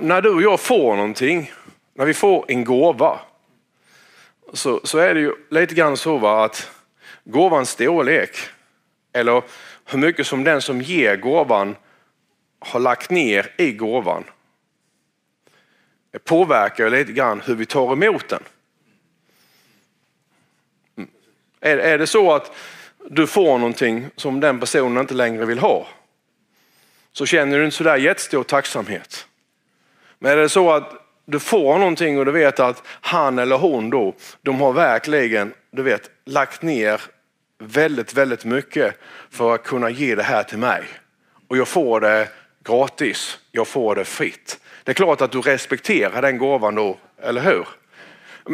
[0.00, 1.52] när du och jag får någonting,
[1.94, 3.20] när vi får en gåva,
[4.52, 6.70] så, så är det ju lite grann så va, att
[7.24, 8.36] gåvans storlek,
[9.12, 9.42] eller
[9.84, 11.76] hur mycket som den som ger gåvan
[12.58, 14.24] har lagt ner i gåvan,
[16.10, 18.42] det påverkar lite grann hur vi tar emot den.
[20.96, 21.10] Mm.
[21.60, 22.52] Är, är det så att
[23.10, 25.86] du får någonting som den personen inte längre vill ha,
[27.12, 29.26] så känner du inte sådär jättestor tacksamhet.
[30.20, 30.92] Men är det så att
[31.26, 35.82] du får någonting och du vet att han eller hon då, de har verkligen du
[35.82, 37.00] vet, lagt ner
[37.58, 38.94] väldigt, väldigt mycket
[39.30, 40.82] för att kunna ge det här till mig.
[41.48, 42.28] Och jag får det
[42.64, 44.60] gratis, jag får det fritt.
[44.84, 47.68] Det är klart att du respekterar den gåvan då, eller hur?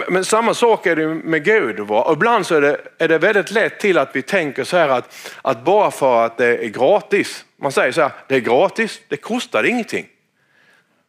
[0.09, 1.81] Men samma sak är det med Gud.
[1.81, 4.89] Och ibland så är det, är det väldigt lätt till att vi tänker så här
[4.89, 9.01] att, att bara för att det är gratis, man säger så här, det är gratis,
[9.09, 10.07] det kostar ingenting.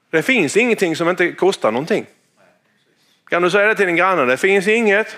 [0.09, 2.05] Det finns ingenting som inte kostar någonting.
[3.29, 4.25] Kan du säga det till din granne?
[4.25, 5.17] Det finns inget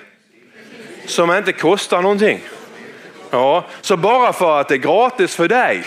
[1.05, 2.41] som inte kostar någonting.
[3.31, 5.83] Ja, så bara för att det är gratis för dig.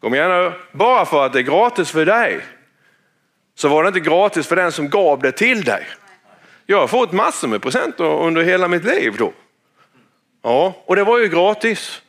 [0.00, 0.52] Kom igen nu.
[0.72, 2.40] Bara för att det är gratis för dig
[3.54, 5.86] så var det inte gratis för den som gav det till dig.
[6.66, 9.32] Jag har fått massor med presenter under hela mitt liv då.
[10.42, 12.02] Ja, och det var ju gratis.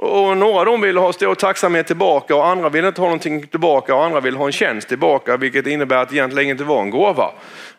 [0.00, 3.94] Och några de vill ha stor tacksamhet tillbaka och andra vill inte ha någonting tillbaka
[3.94, 6.90] och andra vill ha en tjänst tillbaka vilket innebär att det egentligen inte var en
[6.90, 7.30] gåva.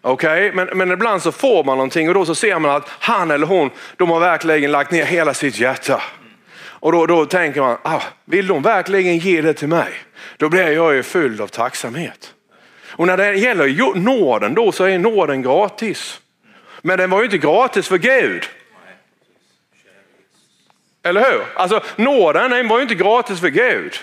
[0.02, 0.52] Okay?
[0.52, 3.48] Men, men ibland så får man någonting och då så ser man att han eller
[3.48, 6.02] hon de har verkligen lagt ner hela sitt hjärta.
[6.62, 9.90] Och då, då tänker man, ah, vill de verkligen ge det till mig?
[10.38, 12.34] Då blir jag ju fylld av tacksamhet.
[12.92, 16.20] Och när det gäller nåden då så är nåden gratis.
[16.82, 18.44] Men den var ju inte gratis för Gud.
[21.04, 21.42] Eller hur?
[21.54, 24.00] Alltså nåden var ju inte gratis för Gud.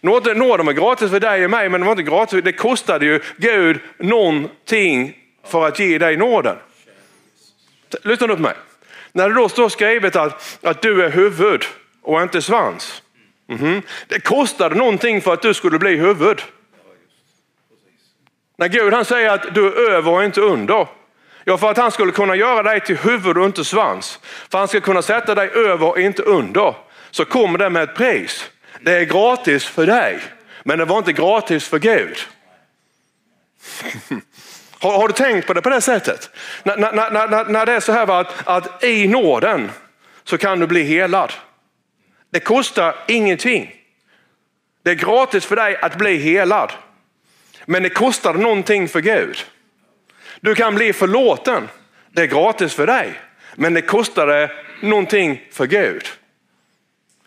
[0.00, 2.44] Nåden var gratis för dig och mig men den var inte gratis.
[2.44, 6.56] Det kostade ju Gud någonting för att ge dig nåden.
[8.02, 8.54] Lyssna nu på mig.
[9.12, 11.64] När det då står skrivet att, att du är huvud
[12.02, 13.02] och inte svans.
[13.48, 13.82] Mm -hmm.
[14.08, 16.42] Det kostade någonting för att du skulle bli huvud.
[18.56, 20.86] När Gud han säger att du är över och inte under.
[21.48, 24.18] Ja, för att han skulle kunna göra dig till huvud och inte svans.
[24.22, 26.74] För att han ska kunna sätta dig över och inte under.
[27.10, 28.50] Så kommer det med ett pris.
[28.80, 30.18] Det är gratis för dig,
[30.62, 32.18] men det var inte gratis för Gud.
[34.80, 36.30] Har, har, du tänkt på det på det sättet?
[36.62, 39.70] När, när, när, när det är så här att, att i nåden
[40.24, 41.32] så kan du bli helad.
[42.30, 43.74] Det kostar ingenting.
[44.82, 46.72] Det är gratis för dig att bli helad.
[47.64, 49.44] Men det kostar någonting för Gud.
[50.40, 51.68] Du kan bli förlåten.
[52.12, 53.12] Det är gratis för dig.
[53.54, 56.06] Men det kostar någonting för Gud.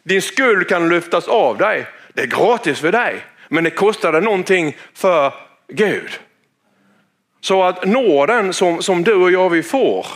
[0.03, 1.85] Din skuld kan lyftas av dig.
[2.13, 3.15] Det är gratis för dig.
[3.47, 5.33] Men det kostar någonting för
[5.67, 6.19] Gud.
[7.41, 10.07] Så att nåden som, som du och jag vi får,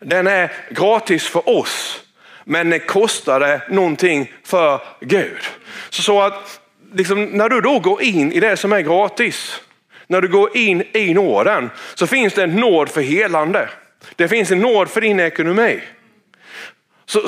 [0.00, 2.02] den är gratis för oss.
[2.44, 5.40] Men det kostar någonting för Gud.
[5.90, 6.60] Så, så att
[6.94, 9.60] liksom, när du då går in i det som är gratis,
[10.12, 13.68] när du går in i nåden, så finns det en nåd för helande.
[14.16, 15.80] Det finns en nåd för din ekonomi.
[17.06, 17.20] Så,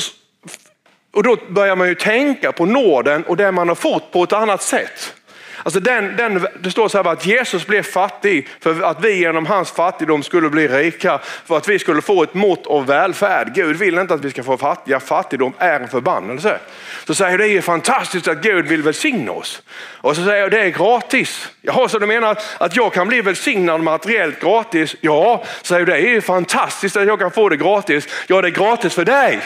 [1.12, 4.32] och då börjar man ju tänka på nåden och det man har fått på ett
[4.32, 5.14] annat sätt.
[5.64, 9.46] Alltså den, den, det står så här att Jesus blev fattig för att vi genom
[9.46, 11.20] hans fattigdom skulle bli rika.
[11.44, 13.54] För att vi skulle få ett mått av välfärd.
[13.54, 15.00] Gud vill inte att vi ska få fattiga.
[15.00, 16.58] Fattigdom är en förbannelse.
[17.06, 19.62] Så säger jag det är fantastiskt att Gud vill välsigna oss.
[19.76, 21.50] Och så säger jag det är gratis.
[21.60, 24.96] Jaha, så du menar att jag kan bli välsignad materiellt gratis?
[25.00, 28.08] Ja, säger det är fantastiskt att jag kan få det gratis.
[28.26, 29.40] Ja, det är gratis för dig.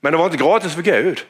[0.00, 1.24] Men det var inte gratis för Gud.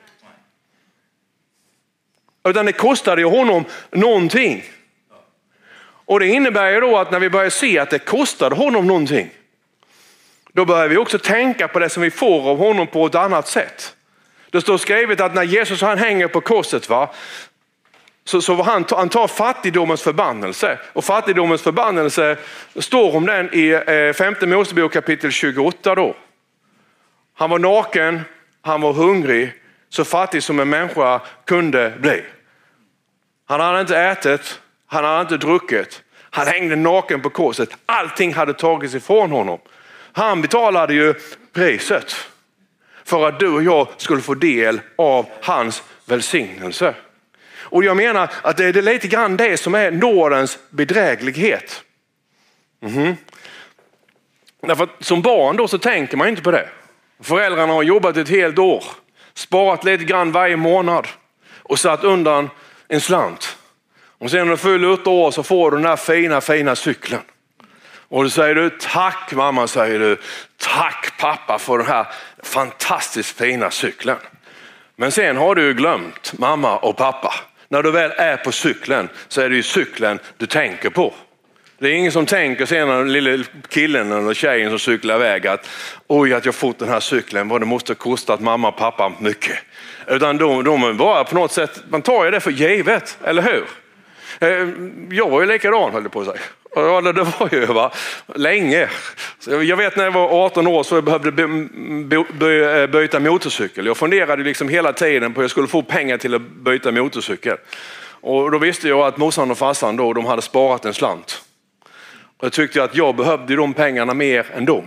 [2.45, 4.65] Utan det kostade ju honom någonting.
[6.07, 9.31] Och det innebär ju då att när vi börjar se att det kostade honom någonting,
[10.53, 13.49] då börjar vi också tänka på det som vi får av honom på ett annat
[13.49, 13.97] sätt.
[14.51, 17.11] Det står skrivet att när Jesus han hänger på korset, va,
[18.25, 20.79] så, så han, han tar fattigdomens förbannelse.
[20.93, 22.37] Och fattigdomens förbannelse
[22.77, 25.95] står om den i eh, femte Mosebok kapitel 28.
[25.95, 26.17] Då.
[27.35, 28.21] Han var naken,
[28.63, 29.53] han var hungrig,
[29.95, 32.25] så fattig som en människa kunde bli.
[33.47, 36.03] Han hade inte ätit, han hade inte druckit.
[36.31, 37.69] Han hängde naken på korset.
[37.87, 39.59] Allting hade tagits ifrån honom.
[40.13, 41.15] Han betalade ju
[41.53, 42.17] priset
[43.05, 46.95] för att du och jag skulle få del av hans välsignelse.
[47.57, 51.83] Och jag menar att det är lite grann det som är nådens bedräglighet.
[52.83, 53.17] Mm -hmm.
[54.61, 56.69] Därför att som barn då så tänker man inte på det.
[57.21, 58.85] Föräldrarna har jobbat ett helt år,
[59.35, 61.09] sparat lite grann varje månad
[61.63, 62.51] och satt undan
[62.89, 63.57] en slant.
[64.19, 67.23] Och sen när du fyller åtta år så får du den här fina, fina cykeln.
[68.09, 70.21] Och då säger du tack mamma, säger du.
[70.57, 72.07] Tack pappa för den här
[72.43, 74.17] fantastiskt fina cykeln.
[74.97, 77.35] Men sen har du glömt mamma och pappa.
[77.69, 81.15] När du väl är på cykeln så är det ju cykeln du tänker på.
[81.79, 85.69] Det är ingen som tänker sen den lille killen eller tjejen som cyklar iväg att
[86.07, 89.13] oj att jag fått den här cykeln, vad det måste ha kostat mamma och pappa
[89.21, 89.57] mycket.
[90.07, 93.65] Utan de, de bara på något sätt, man tar ju det för givet, eller hur?
[94.41, 94.69] Eh,
[95.11, 96.39] jag var ju likadan höll det på att säga.
[96.75, 97.93] Ja, det var ju va?
[98.35, 98.89] länge.
[99.47, 101.31] Jag vet när jag var 18 år så jag behövde
[102.89, 103.87] byta motorcykel.
[103.87, 107.57] Jag funderade liksom hela tiden på hur jag skulle få pengar till att byta motorcykel.
[108.21, 111.44] Och då visste jag att morsan och farsan då, de hade sparat en slant.
[112.45, 114.85] Jag tyckte att jag behövde de pengarna mer än dem.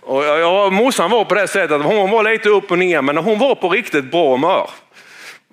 [0.00, 3.14] Och ja, morsan var på det sättet att hon var lite upp och ner men
[3.14, 4.70] när hon var på riktigt bra humör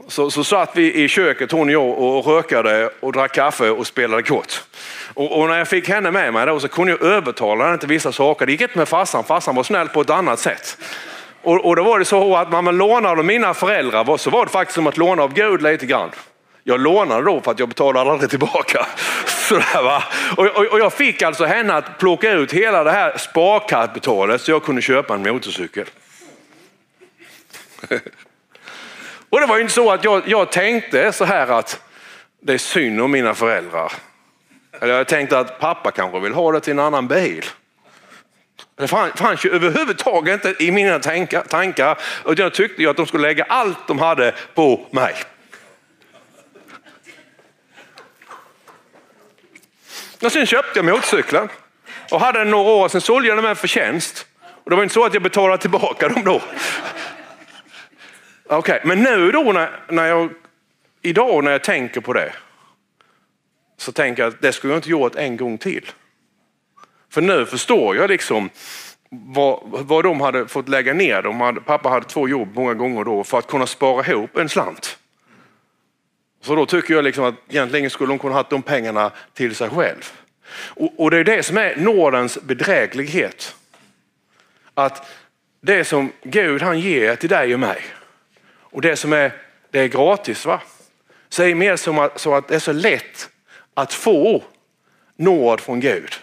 [0.07, 3.88] så, så satt vi i köket hon och jag och rökade och drack kaffe och
[3.88, 4.63] spelade kort.
[5.13, 7.89] Och, och, när jag fick henne med mig då så kunde jag övertala henne till
[7.89, 8.46] vissa saker.
[8.46, 10.78] Det gick inte med farsan, farsan var snäll på ett annat sätt.
[11.44, 14.51] Och, och då var det så att man lånade av mina föräldrar så var det
[14.51, 16.10] faktiskt som att låna av Gud lite grann.
[16.63, 18.86] Jag lånade då för att jag betalade aldrig tillbaka.
[19.25, 20.04] Sådär, va?
[20.38, 24.51] Och, och, och, jag fick alltså henne att plocka ut hela det här sparkapitalet så
[24.51, 25.86] jag kunde köpa en motorcykel.
[29.30, 31.81] Och det var ju inte så att jag, jag tänkte så här att
[32.42, 33.94] det är synd om mina föräldrar.
[34.81, 37.45] Eller jag tänkte att pappa kanske vill ha det till en annan bil.
[38.75, 41.98] Det fanns ju överhuvudtaget inte i mina tankar.
[42.25, 45.15] Utan jag tyckte ju att de skulle lägga allt de hade på mig.
[50.24, 51.50] Men sen köpte jag motorcykeln
[52.12, 54.28] och hade den några år, sen sålde jag den med förtjänst.
[54.64, 56.36] Och det var inte så att jag betalade tillbaka dem då.
[58.46, 58.80] Okej, okay.
[58.84, 60.30] men nu då när, när jag,
[61.02, 62.34] idag när jag tänker på det
[63.78, 65.92] så tänker jag att det skulle jag inte gjort en gång till.
[67.10, 68.50] För nu förstår jag liksom
[69.10, 71.22] vad, vad de hade fått lägga ner.
[71.22, 74.50] De hade, pappa hade två jobb många gånger då för att kunna spara ihop en
[74.50, 74.98] slant.
[76.44, 79.69] Så då tycker jag liksom att egentligen skulle hon kunna ha de pengarna till sig
[79.69, 80.12] själv.
[80.56, 83.56] Och, och det är det som är nådens bedräglighet.
[84.74, 85.12] Att
[85.62, 87.81] det som Gud han ger till dig och mig
[88.74, 89.31] och det som är,
[89.72, 90.45] det är gratis.
[90.45, 90.62] va?
[91.30, 93.30] Så är mer som att, så att det är så lätt
[93.74, 94.44] att få
[95.16, 96.13] nåd från Gud.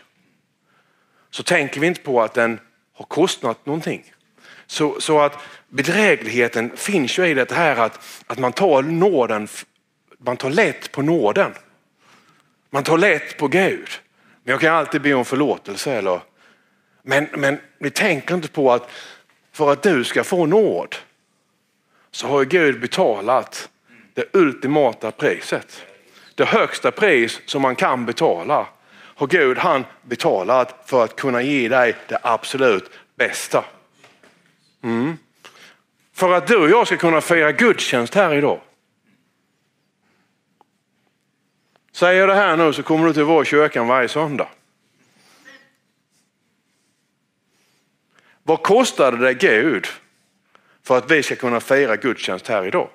[1.31, 2.61] Så tänker vi inte på att den
[2.93, 4.13] har kostat någonting.
[4.67, 5.39] Så, så att
[5.69, 9.49] bedrägligheten finns ju i det här att, att man tar nåden
[10.25, 11.55] man tar lätt på nåden.
[12.71, 13.89] Man tar lätt på Gud.
[14.43, 15.93] Men jag kan alltid be om förlåtelse.
[15.93, 16.21] Eller?
[17.03, 18.91] Men, men vi tänker inte på att
[19.53, 20.97] för att du ska få nåd
[22.11, 23.69] så har Gud betalat
[24.15, 25.83] det ultimata priset.
[26.35, 31.69] Det högsta pris som man kan betala har Gud han betalat för att kunna ge
[31.69, 33.65] dig det absolut bästa.
[34.83, 35.17] Mm.
[36.15, 38.61] För att du och jag ska kunna fira gudstjänst här idag
[41.93, 44.49] Säger jag det här nu så kommer du till vår kyrkan varje söndag.
[48.43, 49.87] Vad kostade det Gud
[50.83, 52.89] för att vi ska kunna fira gudstjänst här idag?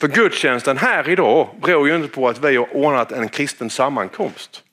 [0.00, 4.64] För gudstjänsten här idag beror ju inte på att vi har ordnat en kristen sammankomst.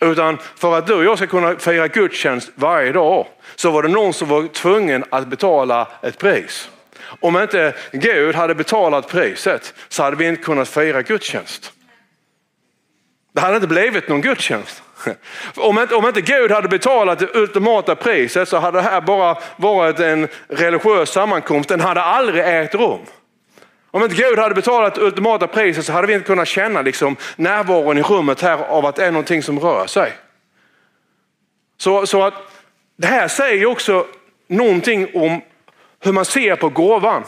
[0.00, 3.88] Utan för att du och jag ska kunna fira gudstjänst varje dag så var det
[3.88, 6.70] någon som var tvungen att betala ett pris.
[7.20, 11.72] Om inte Gud hade betalat priset så hade vi inte kunnat fira gudstjänst.
[13.32, 14.82] Det hade inte blivit någon gudstjänst.
[15.56, 19.38] Om inte, om inte Gud hade betalat det ultimata priset så hade det här bara
[19.56, 21.68] varit en religiös sammankomst.
[21.68, 23.00] Den hade aldrig ägt rum.
[23.90, 27.16] Om inte Gud hade betalat det ultimata priset så hade vi inte kunnat känna liksom
[27.36, 30.12] närvaron i rummet här av att det är någonting som rör sig.
[31.78, 32.34] Så, så att
[32.96, 34.06] det här säger också
[34.48, 35.40] någonting om
[36.06, 37.24] hur man ser på gåvan.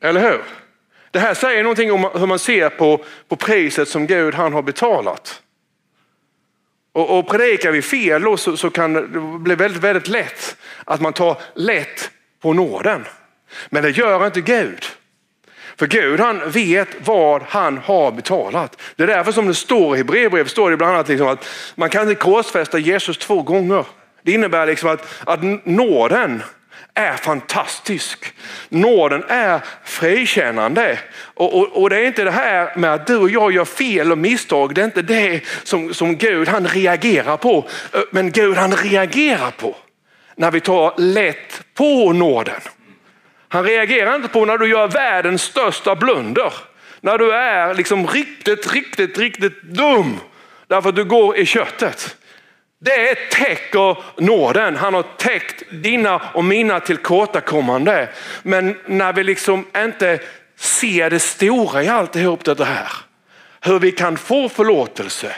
[0.00, 0.42] Eller hur?
[1.10, 4.62] Det här säger någonting om hur man ser på, på priset som Gud han har
[4.62, 5.42] betalat.
[6.92, 9.02] Och, och predikar vi fel då, så, så kan det
[9.38, 13.04] bli väldigt, väldigt lätt att man tar lätt på nåden.
[13.68, 14.84] Men det gör inte Gud.
[15.76, 18.82] För Gud han vet vad han har betalat.
[18.96, 21.90] Det är därför som det står i Hebreerbrevet, står det bland annat liksom att man
[21.90, 23.86] kan inte korsfästa Jesus två gånger.
[24.22, 26.42] Det innebär liksom att, att nåden
[26.94, 28.32] är fantastisk.
[28.68, 30.98] Nåden är frikännande.
[31.18, 34.12] Och, och, och, det är inte det här med att du och jag gör fel
[34.12, 34.74] och misstag.
[34.74, 37.68] Det är inte det som, som Gud han reagerar på.
[38.10, 39.76] Men Gud han reagerar på
[40.36, 42.60] när vi tar lätt på nåden.
[43.48, 46.52] Han reagerar inte på när du gör världens största blunder.
[47.00, 50.20] När du är liksom riktigt, riktigt, riktigt dum
[50.66, 52.16] därför att du går i köttet.
[52.80, 54.76] Det täcker nåden.
[54.76, 58.08] Han har täckt dina och mina tillkortakommande.
[58.42, 60.20] Men när vi liksom inte
[60.56, 62.92] ser det stora i alltihop det här.
[63.60, 65.32] Hur vi kan få förlåtelse.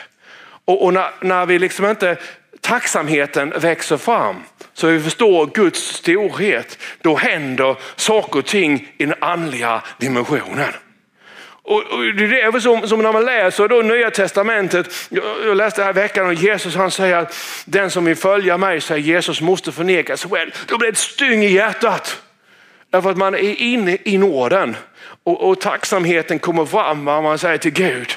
[0.65, 2.17] Och, och när, när, vi liksom inte,
[2.61, 4.43] tacksamheten växer fram.
[4.75, 6.79] Så vi förstår Guds storhet.
[7.03, 10.73] Då händer saker och ting i den andliga dimensionen.
[11.63, 14.95] Och, och det är som, som när man läser då Nya Testamentet.
[15.09, 18.81] Jag, jag läste här veckan och Jesus han säger att den som vill följa mig,
[18.81, 20.51] säger Jesus, måste förneka sig själv.
[20.67, 22.23] Då blir det ett styng i hjärtat.
[22.91, 24.77] Därför att man är inne i nåden
[25.25, 28.17] och, och tacksamheten kommer fram när man säger till Gud,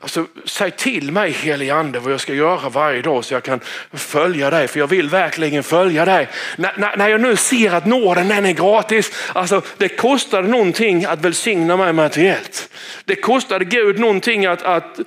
[0.00, 3.60] Alltså, säg till mig helige ande vad jag ska göra varje dag så jag kan
[3.92, 4.68] följa dig.
[4.68, 6.28] För jag vill verkligen följa dig.
[6.58, 9.12] N när jag nu ser att nåden den är gratis.
[9.32, 12.68] Alltså, det kostade någonting att välsigna mig materiellt.
[13.04, 15.00] Det kostade Gud någonting att, att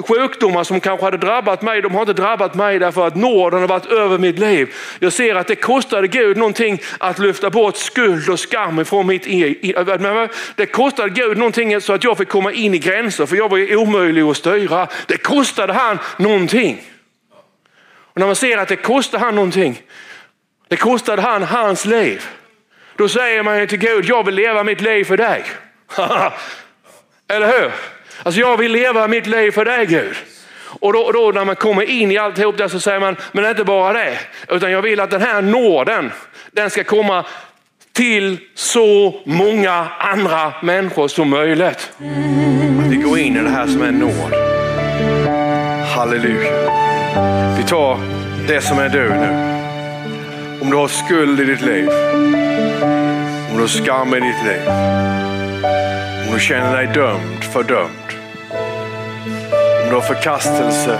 [0.00, 3.68] sjukdomar som kanske hade drabbat mig, de har inte drabbat mig därför att nåden har
[3.68, 4.74] varit över mitt liv.
[4.98, 9.26] Jag ser att det kostade Gud någonting att lyfta bort skuld och skam ifrån mitt
[9.26, 9.74] liv.
[10.56, 13.58] Det kostade Gud någonting så att jag fick komma in i gränser för jag var
[13.58, 14.88] ju omöjlig att styra.
[15.06, 16.82] Det kostade han någonting.
[18.14, 19.82] Och när man ser att det kostade han någonting,
[20.68, 22.26] det kostade han hans liv.
[22.96, 25.44] Då säger man till Gud, jag vill leva mitt liv för dig.
[27.28, 27.72] Eller hur?
[28.22, 30.16] Alltså jag vill leva mitt liv för dig Gud.
[30.80, 33.64] Och då, då, när man kommer in i alltihop det så säger man, men inte
[33.64, 36.12] bara det, utan jag vill att den här nåden,
[36.52, 37.24] den ska komma
[37.92, 41.92] till så många andra människor som möjligt.
[42.80, 44.32] Att vi går in i det här som är nåd.
[45.96, 46.52] Halleluja.
[47.58, 47.98] Vi tar
[48.48, 49.52] det som är du nu.
[50.62, 51.88] Om du har skuld i ditt liv,
[53.50, 54.62] om du har skam i ditt liv,
[56.32, 58.08] om du känner dig dömd, fördömd
[59.82, 60.98] Om du har förkastelse,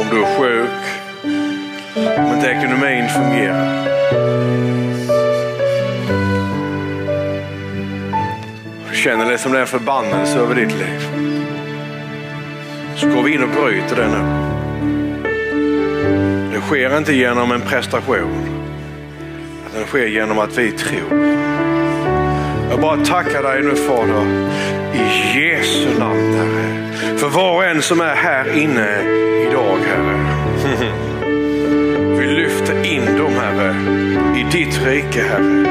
[0.00, 0.68] om du är sjuk,
[2.18, 3.84] om inte ekonomin fungerar.
[8.90, 11.08] Du känner det som det är en förbannelse över ditt liv.
[12.96, 14.22] Så går vi in och bryter det nu.
[16.52, 18.64] Det sker inte genom en prestation.
[19.74, 21.43] Det sker genom att vi tror.
[22.74, 24.26] Jag bara tackar dig nu Fader
[24.94, 27.18] i Jesu namn Herre.
[27.18, 29.00] För var och en som är här inne
[29.48, 30.16] idag Herre.
[32.18, 33.74] Vi lyfter in dem Herre
[34.38, 35.66] i ditt rike Herre.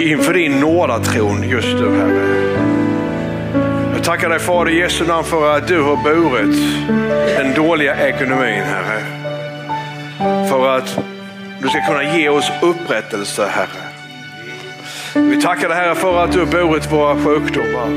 [0.00, 2.26] Inför din nådatron just nu Herre.
[3.94, 6.86] Jag tackar dig Fader i Jesu namn för att du har burit
[7.36, 9.02] den dåliga ekonomin Herre.
[10.48, 10.98] För att
[11.62, 13.85] du ska kunna ge oss upprättelse Herre.
[15.16, 17.88] Vi tackar dig Herre för att du har burit våra sjukdomar.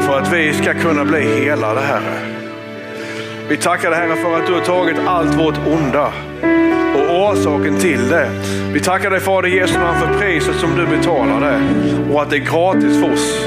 [0.00, 2.18] För att vi ska kunna bli helade Herre.
[3.48, 6.12] Vi tackar dig Herre för att du har tagit allt vårt onda
[6.94, 8.30] och orsaken till det.
[8.72, 11.60] Vi tackar dig Fader Jesu namn för priset som du betalade
[12.12, 13.46] och att det är gratis för oss.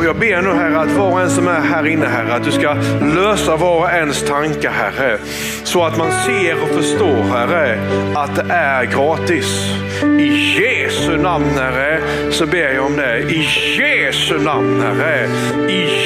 [0.00, 2.44] Och jag ber nu Herre att var och en som är här inne Herre, att
[2.44, 2.74] du ska
[3.14, 5.18] lösa var och ens tankar Herre.
[5.64, 7.78] Så att man ser och förstår Herre
[8.14, 9.74] att det är gratis.
[10.20, 13.18] I Jesu namn Herre så ber jag om det.
[13.18, 15.28] I Jesu namn Herre.
[15.68, 15.99] I Jesu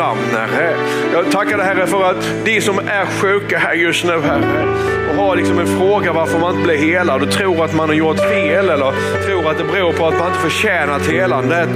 [0.00, 0.74] namn Herre.
[1.12, 5.16] Jag tackar dig Herre för att de som är sjuka här just nu Herre och
[5.16, 8.18] har liksom en fråga varför man inte blir helad och tror att man har gjort
[8.18, 8.92] fel eller
[9.26, 11.68] tror att det beror på att man inte förtjänat helandet.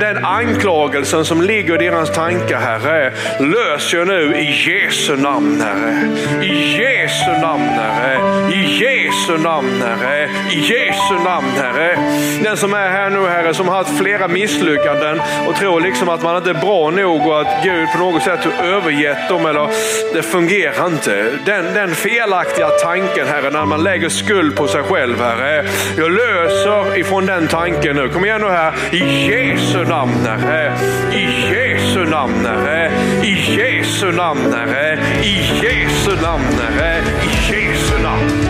[0.00, 6.08] Den anklagelsen som ligger i deras tankar Herre, löser jag nu i Jesu namn Herre.
[6.44, 8.20] I Jesu namn Herre.
[8.52, 10.28] I Jesu namn Herre.
[10.52, 11.98] I Jesu namn Herre.
[12.44, 16.22] Den som är här nu Herre, som har haft flera misslyckanden och tror liksom att
[16.22, 19.46] man inte är bra nog nog och att Gud på något sätt har övergett dem
[19.46, 19.68] eller
[20.14, 21.30] det fungerar inte.
[21.46, 25.64] Den, den felaktiga tanken Herre, när man lägger skuld på sig själv Herre.
[25.96, 28.08] Jag löser ifrån den tanken nu.
[28.08, 28.72] Kom igen nu här.
[28.92, 30.72] I Jesu namn Herre.
[31.12, 31.24] I
[31.54, 32.90] Jesu namn Herre.
[33.22, 34.98] I Jesu namn Herre.
[35.22, 37.02] I Jesu namn Herre.
[37.22, 38.47] I Jesu namn.